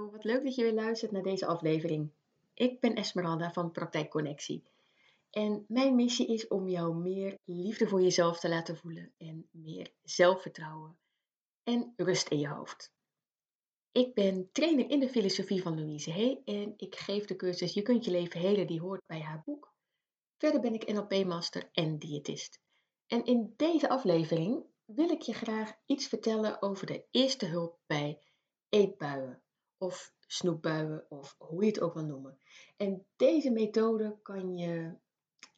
Wat 0.00 0.24
leuk 0.24 0.44
dat 0.44 0.54
je 0.54 0.62
weer 0.62 0.72
luistert 0.72 1.10
naar 1.10 1.22
deze 1.22 1.46
aflevering. 1.46 2.10
Ik 2.54 2.80
ben 2.80 2.94
Esmeralda 2.94 3.52
van 3.52 3.70
Praktijk 3.70 4.10
Connectie. 4.10 4.64
En 5.30 5.64
mijn 5.68 5.94
missie 5.94 6.26
is 6.26 6.48
om 6.48 6.68
jou 6.68 6.94
meer 6.94 7.38
liefde 7.44 7.88
voor 7.88 8.02
jezelf 8.02 8.40
te 8.40 8.48
laten 8.48 8.76
voelen 8.76 9.12
en 9.18 9.48
meer 9.50 9.92
zelfvertrouwen 10.02 10.96
en 11.64 11.92
rust 11.96 12.28
in 12.28 12.38
je 12.38 12.48
hoofd. 12.48 12.92
Ik 13.92 14.14
ben 14.14 14.48
trainer 14.52 14.90
in 14.90 15.00
de 15.00 15.08
filosofie 15.08 15.62
van 15.62 15.78
Louise 15.78 16.12
Hay 16.12 16.40
en 16.44 16.74
ik 16.76 16.96
geef 16.96 17.24
de 17.24 17.36
cursus 17.36 17.74
Je 17.74 17.82
kunt 17.82 18.04
je 18.04 18.10
leven 18.10 18.40
helen 18.40 18.66
die 18.66 18.80
hoort 18.80 19.06
bij 19.06 19.20
haar 19.20 19.42
boek. 19.44 19.74
Verder 20.38 20.60
ben 20.60 20.74
ik 20.74 20.92
NLP-master 20.92 21.68
en 21.72 21.98
diëtist. 21.98 22.60
En 23.06 23.24
in 23.24 23.54
deze 23.56 23.88
aflevering 23.88 24.64
wil 24.84 25.10
ik 25.10 25.22
je 25.22 25.32
graag 25.32 25.72
iets 25.86 26.06
vertellen 26.06 26.62
over 26.62 26.86
de 26.86 27.04
eerste 27.10 27.46
hulp 27.46 27.78
bij 27.86 28.18
eetbuien 28.68 29.42
of 29.84 30.12
snoepbuien 30.26 31.06
of 31.08 31.34
hoe 31.38 31.62
je 31.64 31.68
het 31.68 31.80
ook 31.80 31.94
wil 31.94 32.04
noemen. 32.04 32.38
En 32.76 33.06
deze 33.16 33.50
methode 33.50 34.18
kan 34.22 34.56
je 34.56 34.96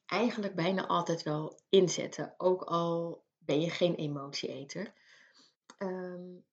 eigenlijk 0.06 0.55
bijna 0.55 0.87
altijd 0.87 1.23
wel 1.23 1.60
inzetten, 1.68 2.34
ook 2.37 2.62
al 2.62 3.24
ben 3.38 3.60
je 3.60 3.70
geen 3.70 3.95
emotieeter. 3.95 4.92
Um, 5.78 6.45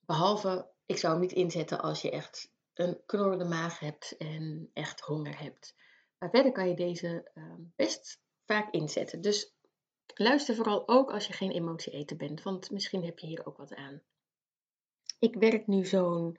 behalve, 0.00 0.70
ik 0.86 0.98
zou 0.98 1.12
hem 1.12 1.22
niet 1.22 1.32
inzetten 1.32 1.80
als 1.80 2.02
je 2.02 2.10
echt 2.10 2.52
een 2.74 3.00
knorrende 3.06 3.44
maag 3.44 3.78
hebt 3.78 4.16
en 4.16 4.70
echt 4.72 5.00
honger 5.00 5.38
hebt. 5.40 5.74
Maar 6.18 6.30
verder 6.30 6.52
kan 6.52 6.68
je 6.68 6.74
deze 6.74 7.30
ehm, 7.34 7.60
best 7.76 8.20
vaak 8.44 8.72
inzetten. 8.72 9.20
Dus 9.20 9.54
luister 10.14 10.54
vooral 10.54 10.88
ook 10.88 11.12
als 11.12 11.26
je 11.26 11.32
geen 11.32 11.50
emotieeter 11.50 12.16
bent, 12.16 12.42
want 12.42 12.70
misschien 12.70 13.04
heb 13.04 13.18
je 13.18 13.26
hier 13.26 13.46
ook 13.46 13.56
wat 13.56 13.74
aan. 13.74 14.02
Ik 15.18 15.34
werk 15.34 15.66
nu 15.66 15.84
zo'n 15.84 16.38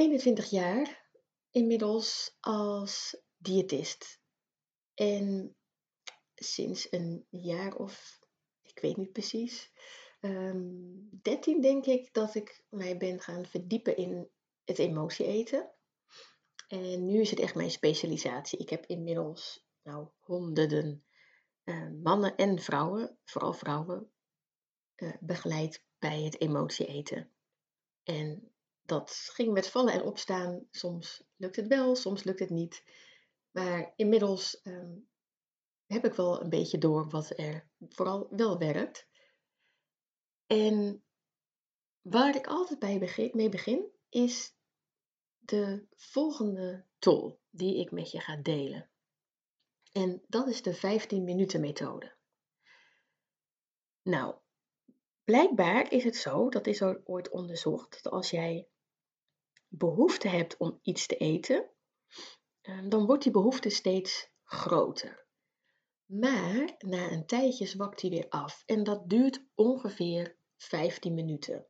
21 0.00 0.50
jaar 0.50 1.08
inmiddels 1.50 2.36
als 2.40 3.22
diëtist. 3.36 4.20
En 4.94 5.56
sinds 6.34 6.92
een 6.92 7.26
jaar 7.30 7.76
of, 7.76 8.20
ik 8.62 8.80
weet 8.80 8.96
niet 8.96 9.12
precies, 9.12 9.72
um, 10.20 11.08
13 11.22 11.60
denk 11.60 11.86
ik 11.86 12.12
dat 12.12 12.34
ik 12.34 12.64
mij 12.68 12.96
ben 12.96 13.20
gaan 13.20 13.46
verdiepen 13.46 13.96
in 13.96 14.30
het 14.64 14.78
emotie 14.78 15.26
eten. 15.26 15.70
En 16.68 17.06
nu 17.06 17.20
is 17.20 17.30
het 17.30 17.40
echt 17.40 17.54
mijn 17.54 17.70
specialisatie. 17.70 18.58
Ik 18.58 18.70
heb 18.70 18.86
inmiddels 18.86 19.66
nou, 19.82 20.08
honderden 20.18 21.04
uh, 21.64 21.90
mannen 22.02 22.36
en 22.36 22.58
vrouwen, 22.58 23.18
vooral 23.24 23.52
vrouwen, 23.52 24.10
uh, 24.96 25.16
begeleid 25.20 25.84
bij 25.98 26.22
het 26.22 26.40
emotie 26.40 26.86
eten. 26.86 27.30
En 28.02 28.52
dat 28.82 29.10
ging 29.32 29.52
met 29.52 29.68
vallen 29.68 29.92
en 29.92 30.02
opstaan. 30.02 30.66
Soms 30.70 31.24
lukt 31.36 31.56
het 31.56 31.66
wel, 31.66 31.96
soms 31.96 32.24
lukt 32.24 32.40
het 32.40 32.50
niet. 32.50 32.84
Maar 33.50 33.92
inmiddels 33.96 34.60
um, 34.64 35.08
heb 35.86 36.04
ik 36.04 36.14
wel 36.14 36.42
een 36.42 36.50
beetje 36.50 36.78
door 36.78 37.08
wat 37.08 37.38
er 37.38 37.68
vooral 37.88 38.26
wel 38.30 38.58
werkt. 38.58 39.08
En 40.46 41.04
waar 42.00 42.36
ik 42.36 42.46
altijd 42.46 42.78
bij 42.78 42.98
begin, 42.98 43.30
mee 43.32 43.48
begin, 43.48 43.90
is 44.08 44.54
de 45.38 45.86
volgende 45.96 46.86
tool 46.98 47.40
die 47.50 47.80
ik 47.80 47.90
met 47.90 48.10
je 48.10 48.20
ga 48.20 48.36
delen. 48.36 48.90
En 49.92 50.22
dat 50.26 50.48
is 50.48 50.62
de 50.62 50.74
15 50.74 51.24
minuten 51.24 51.60
methode. 51.60 52.16
Nou, 54.02 54.34
blijkbaar 55.24 55.92
is 55.92 56.04
het 56.04 56.16
zo, 56.16 56.48
dat 56.48 56.66
is 56.66 56.82
ooit 56.82 57.30
onderzocht, 57.30 58.02
dat 58.02 58.12
als 58.12 58.30
jij 58.30 58.68
behoefte 59.68 60.28
hebt 60.28 60.56
om 60.56 60.78
iets 60.82 61.06
te 61.06 61.16
eten, 61.16 61.70
ehm, 62.60 62.88
dan 62.88 63.06
wordt 63.06 63.22
die 63.22 63.32
behoefte 63.32 63.68
steeds 63.68 64.30
groter. 64.44 65.26
Maar 66.04 66.74
na 66.78 67.10
een 67.10 67.26
tijdje 67.26 67.66
zwakt 67.66 68.00
die 68.00 68.10
weer 68.10 68.26
af 68.28 68.62
en 68.66 68.84
dat 68.84 69.08
duurt 69.08 69.44
ongeveer 69.54 70.36
15 70.56 71.14
minuten. 71.14 71.66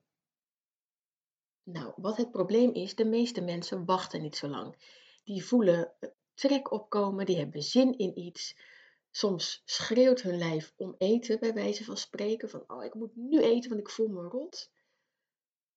Nou, 1.62 1.92
wat 1.96 2.16
het 2.16 2.30
probleem 2.30 2.72
is, 2.72 2.94
de 2.94 3.04
meeste 3.04 3.40
mensen 3.40 3.84
wachten 3.84 4.22
niet 4.22 4.36
zo 4.36 4.48
lang. 4.48 4.76
Die 5.24 5.44
voelen 5.44 5.94
trek 6.34 6.70
opkomen, 6.70 7.26
die 7.26 7.36
hebben 7.36 7.62
zin 7.62 7.98
in 7.98 8.18
iets. 8.18 8.56
Soms 9.10 9.62
schreeuwt 9.64 10.22
hun 10.22 10.38
lijf 10.38 10.72
om 10.76 10.94
eten, 10.98 11.40
bij 11.40 11.54
wijze 11.54 11.84
van 11.84 11.96
spreken, 11.96 12.50
van 12.50 12.64
oh, 12.66 12.84
ik 12.84 12.94
moet 12.94 13.16
nu 13.16 13.42
eten, 13.42 13.68
want 13.68 13.80
ik 13.80 13.90
voel 13.90 14.08
me 14.08 14.22
rot. 14.22 14.70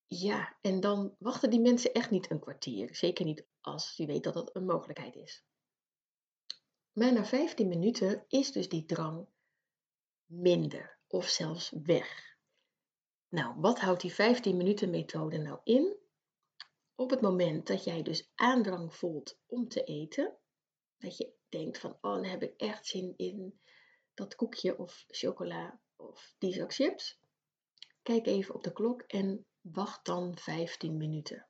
Ja, 0.05 0.57
en 0.61 0.79
dan 0.79 1.15
wachten 1.19 1.49
die 1.49 1.59
mensen 1.59 1.93
echt 1.93 2.09
niet 2.09 2.31
een 2.31 2.39
kwartier. 2.39 2.95
Zeker 2.95 3.25
niet 3.25 3.45
als 3.61 3.93
je 3.95 4.05
weet 4.05 4.23
dat 4.23 4.33
dat 4.33 4.55
een 4.55 4.65
mogelijkheid 4.65 5.15
is. 5.15 5.43
Maar 6.91 7.13
na 7.13 7.25
15 7.25 7.67
minuten 7.67 8.25
is 8.27 8.51
dus 8.51 8.69
die 8.69 8.85
drang 8.85 9.27
minder 10.25 10.99
of 11.07 11.27
zelfs 11.27 11.71
weg. 11.83 12.37
Nou, 13.29 13.59
wat 13.59 13.79
houdt 13.79 14.01
die 14.01 14.13
15 14.13 14.57
minuten 14.57 14.89
methode 14.89 15.37
nou 15.37 15.59
in? 15.63 15.97
Op 16.95 17.09
het 17.09 17.21
moment 17.21 17.67
dat 17.67 17.83
jij 17.83 18.03
dus 18.03 18.31
aandrang 18.35 18.95
voelt 18.95 19.39
om 19.45 19.67
te 19.67 19.83
eten, 19.83 20.37
dat 20.97 21.17
je 21.17 21.33
denkt 21.53 21.77
van, 21.77 21.91
oh, 21.91 22.13
dan 22.13 22.23
heb 22.23 22.43
ik 22.43 22.53
echt 22.57 22.87
zin 22.87 23.13
in 23.17 23.59
dat 24.13 24.35
koekje 24.35 24.77
of 24.77 25.05
chocola 25.07 25.79
of 25.95 26.35
die 26.37 26.53
zak 26.53 26.73
chips. 26.73 27.19
Kijk 28.01 28.27
even 28.27 28.55
op 28.55 28.63
de 28.63 28.73
klok 28.73 29.01
en 29.01 29.45
wacht 29.61 30.05
dan 30.05 30.37
15 30.37 30.97
minuten. 30.97 31.47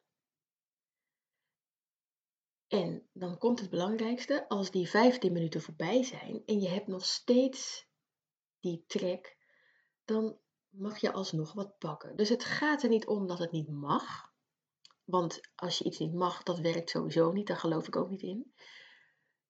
En 2.68 3.08
dan 3.12 3.38
komt 3.38 3.59
het 3.59 3.69
belangrijkste, 3.69 4.50
als 4.50 4.72
die 4.72 4.90
15 4.90 5.34
minuten 5.34 5.62
voorbij 5.62 6.03
zijn 6.03 6.41
en 6.46 6.59
je 6.59 6.70
hebt 6.70 6.88
nog 6.88 7.06
steeds 7.06 7.88
die 8.59 8.84
trek, 8.88 9.38
dan 10.06 10.38
mag 10.70 10.97
je 10.97 11.12
alsnog 11.12 11.53
wat 11.53 11.78
pakken. 11.78 12.16
Dus 12.16 12.30
het 12.30 12.44
gaat 12.44 12.84
er 12.84 12.90
niet 12.90 13.08
om 13.08 13.28
dat 13.28 13.40
het 13.40 13.52
niet 13.52 13.70
mag. 13.70 14.31
Want 15.03 15.40
als 15.56 15.78
je 15.78 15.84
iets 15.84 16.00
niet 16.00 16.14
mag, 16.14 16.44
dat 16.44 16.59
werkt 16.59 16.90
sowieso 16.90 17.31
niet, 17.31 17.47
daar 17.47 17.58
geloof 17.58 17.88
ik 17.88 17.96
ook 17.96 18.09
niet 18.09 18.22
in. 18.22 18.53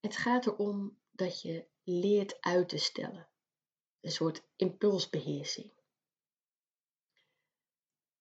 Het 0.03 0.17
gaat 0.17 0.45
erom 0.45 0.97
dat 1.11 1.41
je 1.41 1.65
leert 1.83 2.41
uit 2.41 2.69
te 2.69 2.77
stellen. 2.77 3.27
Een 4.01 4.11
soort 4.11 4.43
impulsbeheersing. 4.55 5.71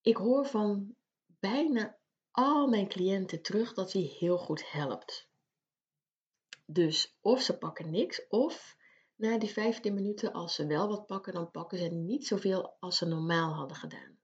Ik 0.00 0.16
hoor 0.16 0.46
van 0.46 0.96
bijna 1.26 1.98
al 2.30 2.68
mijn 2.68 2.88
cliënten 2.88 3.42
terug 3.42 3.74
dat 3.74 3.90
die 3.90 4.16
heel 4.18 4.38
goed 4.38 4.70
helpt. 4.70 5.28
Dus 6.66 7.16
of 7.20 7.40
ze 7.40 7.58
pakken 7.58 7.90
niks, 7.90 8.28
of 8.28 8.76
na 9.14 9.38
die 9.38 9.50
15 9.50 9.94
minuten, 9.94 10.32
als 10.32 10.54
ze 10.54 10.66
wel 10.66 10.88
wat 10.88 11.06
pakken, 11.06 11.32
dan 11.32 11.50
pakken 11.50 11.78
ze 11.78 11.88
niet 11.88 12.26
zoveel 12.26 12.76
als 12.80 12.96
ze 12.96 13.06
normaal 13.06 13.54
hadden 13.54 13.76
gedaan. 13.76 14.18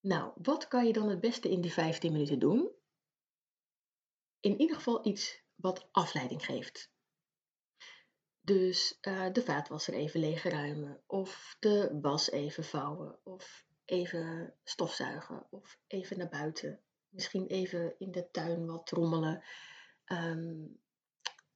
Nou, 0.00 0.32
wat 0.34 0.68
kan 0.68 0.86
je 0.86 0.92
dan 0.92 1.08
het 1.08 1.20
beste 1.20 1.50
in 1.50 1.60
die 1.60 1.72
15 1.72 2.12
minuten 2.12 2.38
doen? 2.38 2.78
In 4.40 4.60
ieder 4.60 4.76
geval 4.76 5.06
iets 5.06 5.42
wat 5.54 5.88
afleiding 5.90 6.44
geeft. 6.44 6.90
Dus 8.40 8.98
uh, 9.00 9.32
de 9.32 9.42
vaatwasser 9.42 9.94
even 9.94 10.20
leegruimen, 10.20 11.02
of 11.06 11.56
de 11.58 11.98
was 12.00 12.30
even 12.30 12.64
vouwen, 12.64 13.18
of 13.24 13.66
even 13.84 14.54
stofzuigen, 14.64 15.46
of 15.50 15.78
even 15.86 16.18
naar 16.18 16.28
buiten. 16.28 16.80
Misschien 17.08 17.46
even 17.46 17.94
in 17.98 18.10
de 18.10 18.30
tuin 18.30 18.66
wat 18.66 18.86
trommelen, 18.86 19.44
um, 20.06 20.80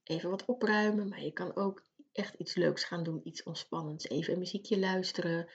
even 0.03 0.29
wat 0.29 0.45
opruimen, 0.45 1.09
maar 1.09 1.21
je 1.21 1.31
kan 1.33 1.55
ook 1.55 1.85
echt 2.11 2.33
iets 2.33 2.55
leuks 2.55 2.83
gaan 2.83 3.03
doen, 3.03 3.21
iets 3.23 3.43
ontspannends. 3.43 4.09
Even 4.09 4.33
een 4.33 4.39
muziekje 4.39 4.79
luisteren, 4.79 5.49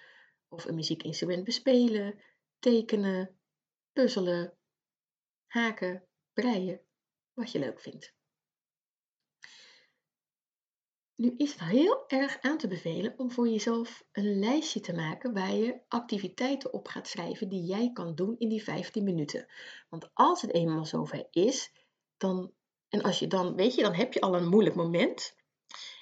of 0.49 0.65
een 0.65 0.75
muziekinstrument 0.75 1.45
bespelen, 1.45 2.21
tekenen, 2.59 3.39
puzzelen, 3.93 4.55
haken, 5.47 6.05
breien, 6.33 6.81
wat 7.41 7.53
je 7.53 7.59
leuk 7.59 7.81
vindt. 7.81 8.15
Nu 11.15 11.35
is 11.37 11.53
het 11.53 11.61
heel 11.61 12.05
erg 12.09 12.41
aan 12.41 12.59
te 12.59 12.69
bevelen 12.69 13.15
om 13.17 13.31
voor 13.31 13.49
jezelf 13.49 14.05
een 14.13 14.39
lijstje 14.39 14.81
te 14.81 14.93
maken 14.93 15.33
waar 15.33 15.55
je 15.55 15.81
activiteiten 15.89 16.73
op 16.73 16.89
gaat 16.89 17.09
schrijven 17.09 17.49
die 17.49 17.65
jij 17.65 17.93
kan 17.93 18.15
doen 18.15 18.39
in 18.39 18.49
die 18.49 18.63
15 18.63 19.05
minuten. 19.05 19.47
Want 19.89 20.11
als 20.13 20.43
het 20.43 20.55
eenmaal 20.55 20.85
zover 20.85 21.27
is, 21.31 21.73
dan, 22.17 22.53
en 22.89 23.03
als 23.03 23.19
je 23.19 23.27
dan, 23.27 23.55
weet 23.57 23.75
je, 23.75 23.83
dan 23.83 23.95
heb 23.95 24.13
je 24.13 24.21
al 24.21 24.37
een 24.37 24.49
moeilijk 24.49 24.77
moment. 24.77 25.35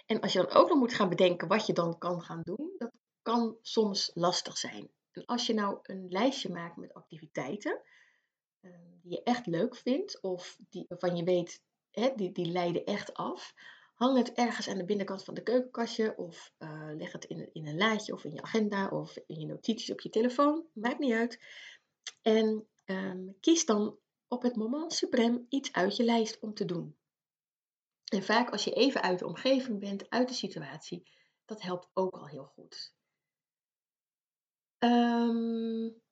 En 0.06 0.20
als 0.20 0.32
je 0.32 0.38
dan 0.38 0.50
ook 0.50 0.68
nog 0.68 0.78
moet 0.78 0.94
gaan 0.94 1.08
bedenken 1.08 1.48
wat 1.48 1.66
je 1.66 1.72
dan 1.72 1.98
kan 1.98 2.22
gaan 2.22 2.42
doen, 2.44 2.74
dat 2.78 2.90
kan 3.22 3.56
soms 3.62 4.10
lastig 4.14 4.58
zijn. 4.58 4.90
En 5.12 5.24
als 5.24 5.46
je 5.46 5.54
nou 5.54 5.78
een 5.82 6.06
lijstje 6.08 6.52
maakt 6.52 6.76
met 6.76 6.94
activiteiten 6.94 7.80
die 9.02 9.12
je 9.12 9.22
echt 9.22 9.46
leuk 9.46 9.76
vindt, 9.76 10.20
of 10.22 10.58
die, 10.68 10.84
waarvan 10.88 11.16
je 11.16 11.24
weet, 11.24 11.62
hè, 11.90 12.12
die, 12.16 12.32
die 12.32 12.46
leiden 12.46 12.84
echt 12.84 13.14
af, 13.14 13.54
hang 13.94 14.16
het 14.16 14.32
ergens 14.32 14.68
aan 14.68 14.78
de 14.78 14.84
binnenkant 14.84 15.24
van 15.24 15.34
de 15.34 15.42
keukenkastje 15.42 16.16
of 16.16 16.52
uh, 16.58 16.90
leg 16.96 17.12
het 17.12 17.24
in, 17.24 17.50
in 17.52 17.66
een 17.66 17.76
laadje 17.76 18.12
of 18.12 18.24
in 18.24 18.32
je 18.32 18.42
agenda 18.42 18.88
of 18.88 19.16
in 19.26 19.40
je 19.40 19.46
notities 19.46 19.90
op 19.90 20.00
je 20.00 20.08
telefoon. 20.08 20.66
Maakt 20.72 20.98
niet 20.98 21.12
uit. 21.12 21.38
En 22.22 22.68
ehm, 22.84 23.28
kies 23.40 23.64
dan 23.64 23.98
op 24.28 24.42
het 24.42 24.56
moment 24.56 24.92
suprem 24.92 25.46
iets 25.48 25.72
uit 25.72 25.96
je 25.96 26.04
lijst 26.04 26.38
om 26.40 26.54
te 26.54 26.64
doen. 26.64 26.96
En 28.04 28.22
vaak 28.22 28.50
als 28.50 28.64
je 28.64 28.72
even 28.72 29.02
uit 29.02 29.18
de 29.18 29.26
omgeving 29.26 29.80
bent, 29.80 30.10
uit 30.10 30.28
de 30.28 30.34
situatie, 30.34 31.10
dat 31.44 31.62
helpt 31.62 31.88
ook 31.92 32.14
al 32.14 32.26
heel 32.26 32.46
goed. 32.46 32.94
Um, 34.78 36.02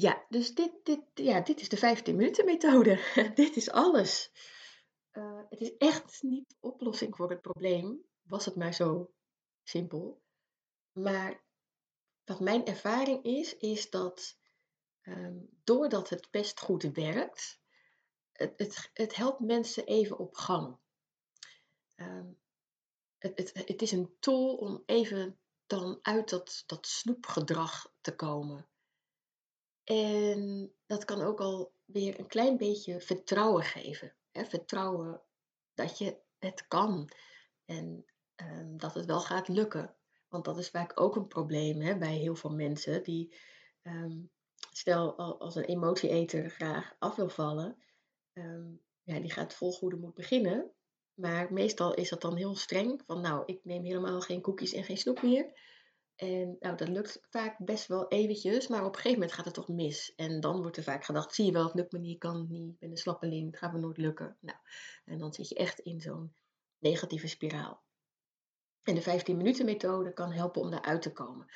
ja, 0.00 0.26
dus 0.28 0.54
dit, 0.54 0.72
dit, 0.82 1.00
ja, 1.14 1.40
dit 1.40 1.60
is 1.60 1.68
de 1.68 1.76
15 1.76 2.16
minuten 2.16 2.44
methode. 2.44 3.12
dit 3.34 3.56
is 3.56 3.70
alles. 3.70 4.30
Uh, 5.12 5.40
het 5.48 5.60
is 5.60 5.76
echt 5.76 6.22
niet 6.22 6.48
de 6.48 6.56
oplossing 6.60 7.16
voor 7.16 7.30
het 7.30 7.40
probleem, 7.40 8.04
was 8.22 8.44
het 8.44 8.56
maar 8.56 8.74
zo 8.74 9.12
simpel. 9.62 10.22
Maar 10.92 11.44
wat 12.24 12.40
mijn 12.40 12.66
ervaring 12.66 13.24
is, 13.24 13.56
is 13.56 13.90
dat 13.90 14.38
um, 15.02 15.48
doordat 15.64 16.08
het 16.08 16.30
best 16.30 16.60
goed 16.60 16.82
werkt, 16.82 17.60
het, 18.32 18.52
het, 18.56 18.90
het 18.92 19.14
helpt 19.14 19.40
mensen 19.40 19.86
even 19.86 20.18
op 20.18 20.34
gang. 20.34 20.78
Um, 21.96 22.38
het, 23.18 23.38
het, 23.38 23.68
het 23.68 23.82
is 23.82 23.92
een 23.92 24.16
tool 24.20 24.56
om 24.56 24.82
even 24.86 25.38
dan 25.66 25.98
uit 26.02 26.28
dat, 26.28 26.62
dat 26.66 26.86
snoepgedrag 26.86 27.92
te 28.00 28.16
komen. 28.16 28.68
En 29.84 30.72
dat 30.86 31.04
kan 31.04 31.22
ook 31.22 31.40
al 31.40 31.72
weer 31.84 32.18
een 32.18 32.26
klein 32.26 32.56
beetje 32.56 33.00
vertrouwen 33.00 33.62
geven. 33.62 34.14
Hè? 34.30 34.44
Vertrouwen 34.44 35.20
dat 35.74 35.98
je 35.98 36.16
het 36.38 36.68
kan 36.68 37.08
en 37.64 38.04
um, 38.36 38.78
dat 38.78 38.94
het 38.94 39.04
wel 39.04 39.20
gaat 39.20 39.48
lukken. 39.48 39.94
Want 40.28 40.44
dat 40.44 40.58
is 40.58 40.70
vaak 40.70 41.00
ook 41.00 41.16
een 41.16 41.28
probleem 41.28 41.80
hè, 41.80 41.98
bij 41.98 42.14
heel 42.14 42.34
veel 42.34 42.54
mensen 42.54 43.02
die, 43.02 43.34
um, 43.82 44.30
stel 44.72 45.16
als 45.16 45.54
een 45.54 45.64
emotieeter 45.64 46.50
graag 46.50 46.94
af 46.98 47.16
wil 47.16 47.28
vallen, 47.28 47.76
um, 48.32 48.80
ja, 49.02 49.20
die 49.20 49.32
gaat 49.32 49.54
vol 49.54 49.72
goede 49.72 49.96
moed 49.96 50.14
beginnen. 50.14 50.70
Maar 51.14 51.52
meestal 51.52 51.94
is 51.94 52.08
dat 52.08 52.20
dan 52.20 52.36
heel 52.36 52.56
streng. 52.56 53.02
Van 53.06 53.20
nou, 53.20 53.42
ik 53.46 53.60
neem 53.64 53.84
helemaal 53.84 54.20
geen 54.20 54.40
koekjes 54.40 54.72
en 54.72 54.84
geen 54.84 54.98
snoep 54.98 55.22
meer. 55.22 55.52
En 56.16 56.56
nou, 56.60 56.76
dat 56.76 56.88
lukt 56.88 57.18
vaak 57.30 57.58
best 57.58 57.86
wel 57.86 58.08
eventjes, 58.08 58.68
maar 58.68 58.80
op 58.80 58.86
een 58.86 58.94
gegeven 58.94 59.18
moment 59.18 59.32
gaat 59.32 59.44
het 59.44 59.54
toch 59.54 59.68
mis. 59.68 60.14
En 60.16 60.40
dan 60.40 60.60
wordt 60.60 60.76
er 60.76 60.82
vaak 60.82 61.04
gedacht, 61.04 61.34
zie 61.34 61.44
je 61.44 61.52
wel, 61.52 61.64
het 61.64 61.74
lukt 61.74 61.92
me 61.92 61.98
niet, 61.98 62.18
kan 62.18 62.36
het 62.36 62.48
niet, 62.48 62.72
ik 62.72 62.78
ben 62.78 62.90
een 62.90 62.96
slappeling, 62.96 63.46
het 63.46 63.56
gaat 63.56 63.72
me 63.72 63.78
nooit 63.78 63.96
lukken. 63.96 64.36
Nou, 64.40 64.58
en 65.04 65.18
dan 65.18 65.32
zit 65.32 65.48
je 65.48 65.54
echt 65.54 65.78
in 65.78 66.00
zo'n 66.00 66.34
negatieve 66.78 67.26
spiraal. 67.26 67.82
En 68.82 68.94
de 68.94 69.02
15 69.02 69.36
minuten 69.36 69.64
methode 69.64 70.12
kan 70.12 70.32
helpen 70.32 70.62
om 70.62 70.70
daaruit 70.70 71.02
te 71.02 71.12
komen. 71.12 71.46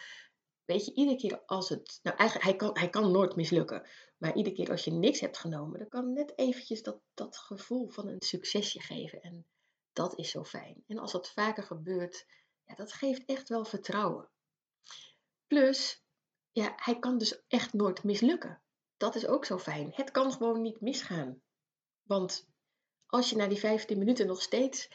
Weet 0.65 0.85
je, 0.85 0.95
iedere 0.95 1.17
keer 1.17 1.43
als 1.47 1.69
het, 1.69 2.01
nou 2.03 2.17
eigenlijk, 2.17 2.49
hij 2.49 2.57
kan, 2.57 2.79
hij 2.79 2.91
kan 2.91 3.11
nooit 3.11 3.37
mislukken. 3.37 3.89
Maar 4.19 4.37
iedere 4.37 4.55
keer 4.55 4.71
als 4.71 4.85
je 4.85 4.91
niks 4.91 5.21
hebt 5.21 5.39
genomen, 5.39 5.79
dan 5.79 5.89
kan 5.89 6.13
net 6.13 6.33
eventjes 6.39 6.83
dat, 6.83 7.01
dat 7.15 7.37
gevoel 7.37 7.89
van 7.89 8.09
een 8.09 8.21
succesje 8.21 8.81
geven. 8.81 9.21
En 9.21 9.47
dat 9.93 10.19
is 10.19 10.31
zo 10.31 10.45
fijn. 10.45 10.85
En 10.87 10.99
als 10.99 11.13
dat 11.13 11.31
vaker 11.31 11.63
gebeurt, 11.63 12.27
ja, 12.65 12.75
dat 12.75 12.93
geeft 12.93 13.25
echt 13.25 13.49
wel 13.49 13.65
vertrouwen. 13.65 14.29
Plus, 15.49 16.05
ja, 16.53 16.73
hij 16.77 16.99
kan 16.99 17.19
dus 17.19 17.47
echt 17.47 17.73
nooit 17.73 18.05
mislukken. 18.05 18.63
Dat 18.97 19.15
is 19.15 19.27
ook 19.27 19.45
zo 19.45 19.59
fijn. 19.59 19.93
Het 19.95 20.11
kan 20.11 20.33
gewoon 20.33 20.63
niet 20.63 20.81
misgaan. 20.81 21.43
Want 22.03 22.49
als 23.07 23.31
je 23.31 23.37
na 23.37 23.47
die 23.47 23.59
15 23.59 23.99
minuten 23.99 24.27
nog 24.27 24.43
steeds 24.43 24.91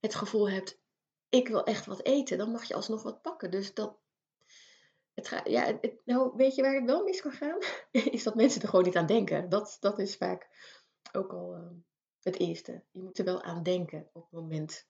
het 0.00 0.14
gevoel 0.14 0.50
hebt, 0.50 0.80
ik 1.28 1.48
wil 1.48 1.64
echt 1.64 1.86
wat 1.86 2.04
eten, 2.04 2.38
dan 2.38 2.50
mag 2.50 2.64
je 2.64 2.74
alsnog 2.74 3.02
wat 3.02 3.22
pakken. 3.22 3.50
Dus 3.50 3.74
dat, 3.74 3.98
het 5.14 5.40
ja, 5.44 5.80
nou, 6.04 6.32
weet 6.36 6.54
je 6.54 6.62
waar 6.62 6.74
het 6.74 6.84
wel 6.84 7.04
mis 7.04 7.20
kan 7.20 7.32
gaan? 7.32 7.58
Is 8.16 8.22
dat 8.22 8.34
mensen 8.34 8.62
er 8.62 8.68
gewoon 8.68 8.84
niet 8.84 8.96
aan 8.96 9.06
denken. 9.06 9.48
Dat, 9.48 9.76
dat 9.80 9.98
is 9.98 10.16
vaak 10.16 10.48
ook 11.12 11.32
al 11.32 11.56
uh, 11.56 11.70
het 12.20 12.38
eerste. 12.38 12.84
Je 12.90 13.02
moet 13.02 13.18
er 13.18 13.24
wel 13.24 13.42
aan 13.42 13.62
denken 13.62 14.10
op 14.12 14.22
het 14.22 14.32
moment 14.32 14.88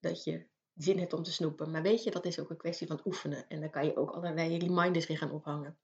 dat 0.00 0.24
je 0.24 0.46
zin 0.78 0.98
hebt 0.98 1.12
om 1.12 1.22
te 1.22 1.32
snoepen. 1.32 1.70
Maar 1.70 1.82
weet 1.82 2.02
je, 2.02 2.10
dat 2.10 2.24
is 2.24 2.38
ook 2.38 2.50
een 2.50 2.56
kwestie 2.56 2.86
van 2.86 3.00
oefenen. 3.04 3.48
En 3.48 3.60
dan 3.60 3.70
kan 3.70 3.84
je 3.84 3.96
ook 3.96 4.10
allerlei 4.10 4.58
reminders 4.58 5.06
weer 5.06 5.18
gaan 5.18 5.32
ophangen. 5.32 5.78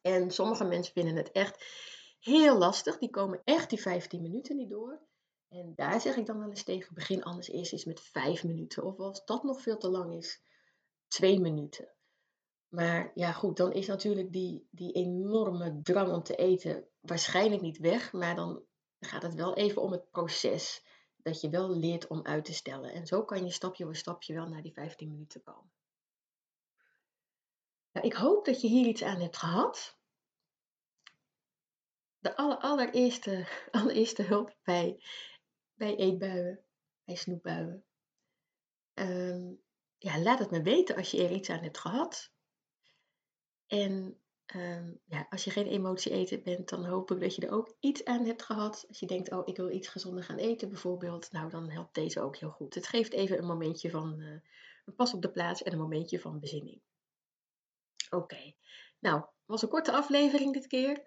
En 0.00 0.30
sommige 0.30 0.64
mensen 0.64 0.92
vinden 0.92 1.16
het 1.16 1.32
echt 1.32 1.64
heel 2.20 2.58
lastig. 2.58 2.98
Die 2.98 3.10
komen 3.10 3.40
echt 3.44 3.70
die 3.70 3.80
15 3.80 4.22
minuten 4.22 4.56
niet 4.56 4.70
door. 4.70 5.00
En 5.48 5.72
daar 5.74 6.00
zeg 6.00 6.16
ik 6.16 6.26
dan 6.26 6.38
wel 6.38 6.48
eens 6.48 6.64
tegen, 6.64 6.94
begin 6.94 7.22
anders 7.22 7.48
eerst 7.48 7.72
eens 7.72 7.84
met 7.84 8.00
5 8.00 8.44
minuten. 8.44 8.84
Of 8.84 8.98
als 8.98 9.24
dat 9.24 9.42
nog 9.42 9.60
veel 9.60 9.76
te 9.76 9.88
lang 9.88 10.14
is, 10.14 10.42
2 11.08 11.40
minuten. 11.40 11.92
Maar 12.68 13.10
ja, 13.14 13.32
goed, 13.32 13.56
dan 13.56 13.72
is 13.72 13.86
natuurlijk 13.86 14.32
die, 14.32 14.68
die 14.70 14.92
enorme 14.92 15.80
drang 15.82 16.12
om 16.12 16.22
te 16.22 16.34
eten 16.34 16.88
waarschijnlijk 17.00 17.62
niet 17.62 17.78
weg. 17.78 18.12
Maar 18.12 18.34
dan 18.34 18.62
gaat 19.00 19.22
het 19.22 19.34
wel 19.34 19.54
even 19.54 19.82
om 19.82 19.92
het 19.92 20.10
proces. 20.10 20.82
Dat 21.24 21.40
je 21.40 21.48
wel 21.48 21.70
leert 21.70 22.06
om 22.06 22.22
uit 22.22 22.44
te 22.44 22.52
stellen. 22.52 22.92
En 22.92 23.06
zo 23.06 23.24
kan 23.24 23.44
je 23.44 23.50
stapje 23.50 23.84
voor 23.84 23.96
stapje 23.96 24.34
wel 24.34 24.48
naar 24.48 24.62
die 24.62 24.72
15 24.72 25.10
minuten 25.10 25.42
komen. 25.42 25.72
Nou, 27.92 28.06
ik 28.06 28.12
hoop 28.12 28.44
dat 28.44 28.60
je 28.60 28.68
hier 28.68 28.86
iets 28.86 29.02
aan 29.02 29.20
hebt 29.20 29.36
gehad. 29.36 29.98
De 32.18 32.36
aller, 32.36 32.58
allereerste, 32.58 33.48
allereerste 33.70 34.22
hulp 34.22 34.56
bij, 34.62 35.02
bij 35.74 35.96
eetbuien, 35.96 36.64
bij 37.04 37.14
snoepbuien. 37.14 37.84
Um, 38.94 39.62
ja, 39.98 40.18
laat 40.18 40.38
het 40.38 40.50
me 40.50 40.62
weten 40.62 40.96
als 40.96 41.10
je 41.10 41.24
er 41.24 41.30
iets 41.30 41.50
aan 41.50 41.62
hebt 41.62 41.78
gehad. 41.78 42.32
En 43.66 44.23
ehm, 44.46 44.92
ja, 45.04 45.26
als 45.30 45.44
je 45.44 45.50
geen 45.50 45.66
emotie 45.66 46.12
eten 46.12 46.42
bent, 46.42 46.68
dan 46.68 46.84
hoop 46.84 47.10
ik 47.10 47.20
dat 47.20 47.34
je 47.34 47.46
er 47.46 47.52
ook 47.52 47.76
iets 47.80 48.04
aan 48.04 48.24
hebt 48.26 48.42
gehad. 48.42 48.84
Als 48.88 49.00
je 49.00 49.06
denkt, 49.06 49.30
oh, 49.30 49.48
ik 49.48 49.56
wil 49.56 49.70
iets 49.70 49.88
gezonder 49.88 50.24
gaan 50.24 50.38
eten 50.38 50.68
bijvoorbeeld, 50.68 51.32
nou 51.32 51.50
dan 51.50 51.70
helpt 51.70 51.94
deze 51.94 52.20
ook 52.20 52.36
heel 52.36 52.50
goed. 52.50 52.74
Het 52.74 52.86
geeft 52.86 53.12
even 53.12 53.38
een 53.38 53.46
momentje 53.46 53.90
van 53.90 54.20
uh, 54.20 54.38
een 54.84 54.94
pas 54.94 55.14
op 55.14 55.22
de 55.22 55.30
plaats 55.30 55.62
en 55.62 55.72
een 55.72 55.78
momentje 55.78 56.20
van 56.20 56.40
bezinning. 56.40 56.80
Oké, 58.10 58.54
nou, 58.98 59.24
was 59.44 59.62
een 59.62 59.68
korte 59.68 59.92
aflevering 59.92 60.52
dit 60.52 60.66
keer. 60.66 61.02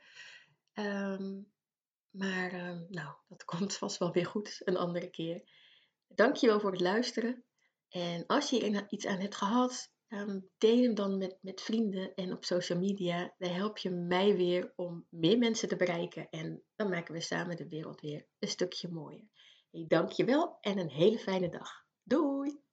Um, 0.73 1.51
maar 2.11 2.53
uh, 2.53 2.79
nou, 2.89 3.15
dat 3.27 3.45
komt 3.51 3.77
vast 3.77 3.97
wel 3.97 4.11
weer 4.11 4.25
goed 4.25 4.61
een 4.63 4.77
andere 4.77 5.09
keer. 5.09 5.43
Dankjewel 6.07 6.59
voor 6.59 6.71
het 6.71 6.81
luisteren. 6.81 7.43
En 7.89 8.25
als 8.25 8.49
je 8.49 8.71
er 8.71 8.85
iets 8.89 9.05
aan 9.05 9.19
hebt 9.19 9.35
gehad, 9.35 9.91
um, 10.09 10.49
deel 10.57 10.83
hem 10.83 10.95
dan 10.95 11.17
met, 11.17 11.37
met 11.41 11.61
vrienden 11.61 12.13
en 12.15 12.31
op 12.33 12.45
social 12.45 12.79
media. 12.79 13.33
Dan 13.37 13.49
help 13.49 13.77
je 13.77 13.89
mij 13.89 14.35
weer 14.35 14.73
om 14.75 15.05
meer 15.09 15.37
mensen 15.37 15.67
te 15.67 15.75
bereiken. 15.75 16.29
En 16.29 16.63
dan 16.75 16.89
maken 16.89 17.13
we 17.13 17.21
samen 17.21 17.55
de 17.55 17.67
wereld 17.67 18.01
weer 18.01 18.27
een 18.39 18.47
stukje 18.47 18.89
mooier. 18.89 19.27
Hey, 19.71 19.85
dankjewel 19.87 20.57
en 20.61 20.77
een 20.77 20.89
hele 20.89 21.19
fijne 21.19 21.49
dag. 21.49 21.85
Doei! 22.03 22.66